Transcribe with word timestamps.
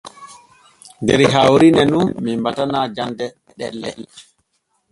Der 1.07 1.21
hawrine 1.33 1.83
nun 1.91 2.07
men 2.23 2.37
batana 2.43 2.79
jande 2.95 3.25
ɗelle. 3.57 3.89